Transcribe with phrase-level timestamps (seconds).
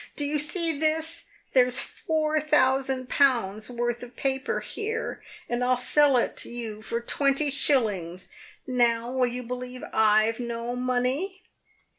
[0.15, 1.25] do you see this?
[1.53, 7.51] There's four thousand pounds' worth of paper here, and I'll sell it you for twenty
[7.51, 8.29] shillings.
[8.65, 11.43] Now, will you believe I've no money